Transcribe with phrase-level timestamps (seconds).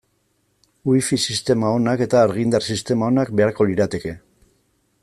[0.91, 4.17] Wifi sistema onak eta argindar sistema onak beharko lirateke.